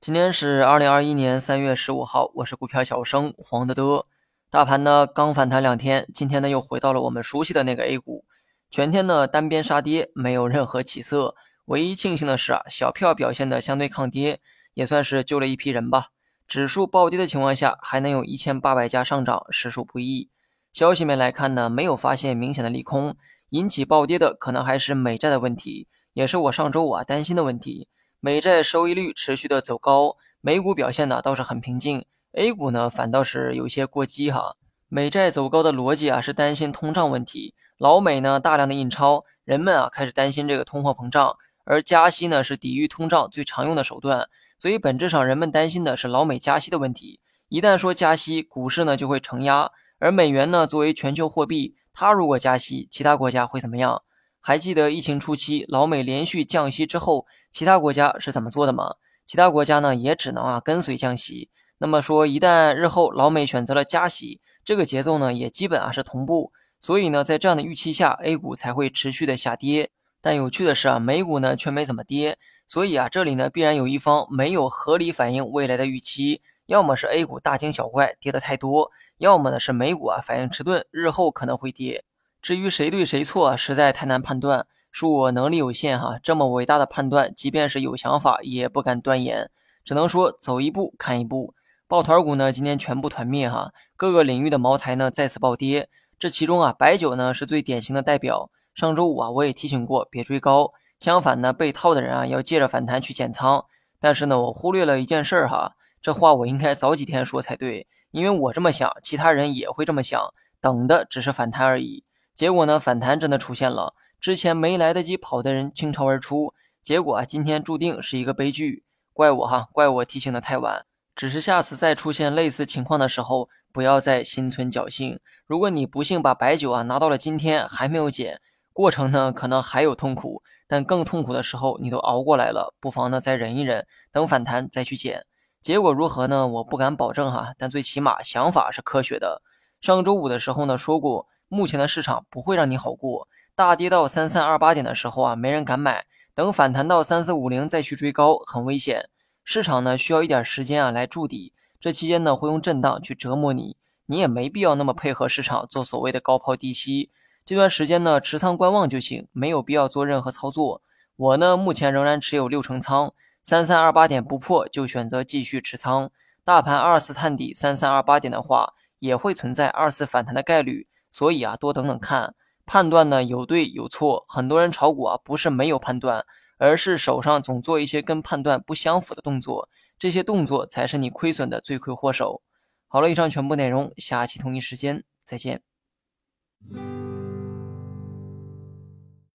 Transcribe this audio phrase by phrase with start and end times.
[0.00, 4.06] 今天是二零二一年三月十五号，我是股票小生黄德德。
[4.50, 8.24] 大盘呢刚反弹两天，今天呢又回到了我们熟悉的那个 A 股，
[8.70, 11.34] 全天呢单边杀跌，没有任何起色。
[11.66, 14.40] 唯一庆幸的是啊，小票表现的相对抗跌，
[14.72, 16.06] 也算是救了一批人吧。
[16.48, 20.30] 指数暴跌的情况下，还能有一千八百家上涨，实属不易。
[20.72, 23.14] 消息面来看呢，没有发现明显的利空，
[23.50, 27.88] 引起暴跌的可能还是美债的问题，也是我上周五啊担心的问题。
[28.22, 34.56] 美债收益率持续的走高，美股表现呢倒是很平静，A 股呢反倒是有些过激哈。
[34.88, 44.28] 美债走高的逻辑啊是担心通胀问题，老美呢大量的印钞，人们啊开始担心这个通货膨胀，而加息呢是抵御通胀最常用的手段，
[44.58, 47.20] 所以本质上人们担心的是老美加息的问题。
[47.48, 54.02] 一旦说加息，股市呢就会承压，而美元呢作为全球货币，它如果加息，其他国家会怎么样？
[54.40, 58.94] 还记得疫情初期，老美连续降息之后，其他国家是怎么做的吗？
[59.26, 61.50] 其他国家呢，也只能啊跟随降息。
[61.78, 66.52] 那么说，一旦日后老美选择了加息，这个节奏呢，也基本啊是同步。
[66.80, 69.90] 所以呢，在这样的预期下，A 股才会持续的下跌。
[70.22, 72.38] 但有趣的是啊，美股呢却没怎么跌。
[72.66, 82.04] 所以啊，这里呢必然有一方没有合理反映未来的预期，要么是 A 股大惊小怪跌得太多，要么呢是美股啊反应迟钝，日后可能会跌。
[82.42, 84.66] 至于谁对谁错，实在太难判断。
[84.92, 89.50] 恕我能力有限哈，这么伟大的判断，即便是有想法，也不敢断言。
[89.84, 91.54] 只能说走一步看一步。
[91.86, 95.88] 抱团股呢，今天全部团灭哈，各个领域的茅台呢再次暴跌。
[96.18, 98.50] 这其中啊，白酒呢是最典型的代表。
[98.74, 100.72] 上周五啊，我也提醒过，别追高。
[100.98, 103.64] 相反呢，被套的人啊，要借着反弹去减仓。
[104.00, 112.04] 但是呢，我忽略了一件事儿哈，这话我应该早几天说才对，因为我这么想，其他人也会这么想，等的只是反弹而已。
[112.40, 118.82] 结果呢，反弹真的出现了，之前没来得及跑的人倾巢而出，结果啊，今天注定是一个悲剧。
[119.12, 120.86] 怪我哈，怪我提醒的太晚。
[121.14, 125.20] 只是下次再出现类似情况的时候，不要再心存侥幸。
[125.46, 128.40] 如果你不幸把白酒啊拿到了今天还没有减，
[128.72, 135.26] 过程呢可能还有痛苦，但更痛苦的时候你都熬过来了，不妨呢再忍一忍，等反弹再去减。
[135.60, 136.46] 结果如何呢？
[136.48, 139.42] 我不敢保证哈，但最起码想法是科学的。
[139.82, 141.26] 上周五的时候呢说过。
[141.52, 149.10] 目前的市场不会让你好过，大跌到三三二八点的时候啊，没人敢买，等反弹到三四五零再去追高，很危险。
[149.42, 157.10] 市场呢需要一点时间啊来筑底，这期间呢会用震荡去折磨你，你也没必要那么配合市场做所谓的高抛低吸，
[157.44, 160.82] 这段时间呢持仓观望就行，没有必要做任何操作。
[161.16, 163.12] 我呢目前仍然持有六成仓，
[163.42, 166.12] 三三二八点不破就选择继续持仓。
[166.44, 170.86] 大盘二次探底三三二八点的话，也会存在二次反弹的概率。
[171.10, 172.34] 所以啊，多等等看，
[172.66, 174.24] 判断呢有对有错。
[174.28, 176.24] 很多人炒股啊，不是没有判断，
[176.58, 179.68] 而是手上总做一些跟判断不相符的动作，
[179.98, 182.42] 这些动作才是你亏损的罪魁祸首。
[182.86, 185.62] 好了，以上全部内容，下期同一时间再见。